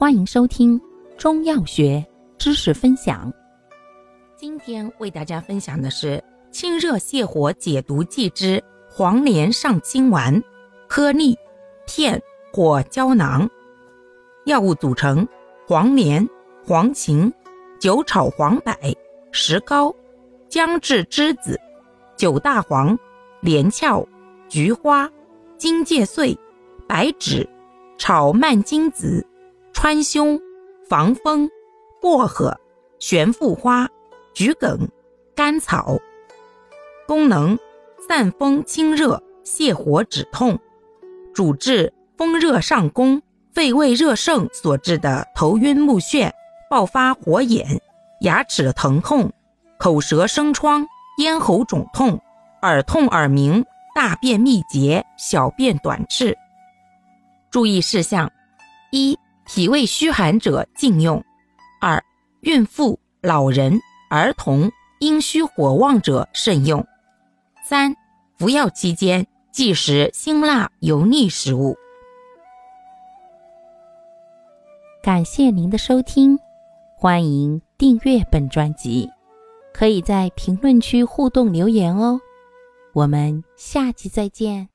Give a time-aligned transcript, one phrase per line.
[0.00, 0.80] 欢迎收听
[1.16, 2.06] 中药学
[2.38, 3.32] 知识分享。
[4.36, 10.40] 今天为大家分享的是清热泻火解毒剂之黄连上清丸
[10.86, 11.36] 颗粒
[11.84, 12.22] 片
[12.52, 13.50] 或胶囊。
[14.46, 15.26] 药物组成：
[15.66, 16.24] 黄连、
[16.64, 17.32] 黄芩、
[17.80, 18.72] 酒炒黄柏、
[19.32, 19.92] 石膏、
[20.48, 21.58] 姜制栀子、
[22.16, 22.96] 九大黄、
[23.40, 24.06] 连翘、
[24.48, 25.10] 菊花、
[25.56, 26.38] 荆芥碎、
[26.86, 27.44] 白芷、
[27.98, 29.26] 炒蔓荆子、
[29.80, 30.40] 川芎、
[30.88, 31.48] 防风、
[32.02, 32.58] 薄荷、
[32.98, 33.88] 玄附花、
[34.34, 34.88] 桔梗、
[35.36, 35.96] 甘草。
[37.06, 37.56] 功能：
[38.08, 40.58] 散风清热、泻火止痛，
[41.32, 43.22] 主治风热上攻、
[43.54, 46.28] 肺胃热盛所致的头晕目眩、
[46.68, 47.80] 爆发火眼、
[48.22, 49.32] 牙齿疼痛、
[49.78, 50.84] 口舌生疮、
[51.18, 52.20] 咽喉肿痛、
[52.62, 53.64] 耳痛耳鸣。
[53.94, 56.36] 大便秘结、小便短赤。
[57.50, 58.30] 注意事项：
[58.92, 61.20] 一、脾胃虚寒者禁用；
[61.80, 62.04] 二、
[62.42, 66.82] 孕妇、老人、儿童、阴虚火旺者慎用；
[67.64, 67.96] 三、
[68.36, 71.74] 服药期间忌食辛辣油腻食物。
[75.02, 76.38] 感谢您的收听，
[76.98, 79.08] 欢迎订阅本专辑，
[79.72, 82.20] 可以在评论区互动留言哦。
[82.92, 84.68] 我们下期再见。